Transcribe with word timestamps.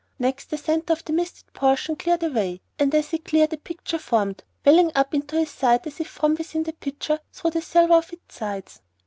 Next, 0.17 0.49
the 0.49 0.57
center 0.57 0.93
of 0.93 1.05
the 1.05 1.13
misted 1.13 1.53
portion 1.53 1.95
cleared 1.95 2.23
away, 2.23 2.61
and 2.79 2.91
as 2.95 3.13
it 3.13 3.23
cleared 3.23 3.53
a 3.53 3.57
picture 3.57 3.99
formed, 3.99 4.43
welling 4.65 4.91
up 4.95 5.13
into 5.13 5.35
his 5.37 5.51
sight 5.51 5.85
as 5.85 5.99
if 5.99 6.07
from 6.07 6.33
within 6.33 6.63
the 6.63 6.73
pitcher 6.73 7.19
through 7.31 7.51
the 7.51 7.61
silver 7.61 7.93
of 7.93 8.11
its 8.11 8.33
sides. 8.35 8.81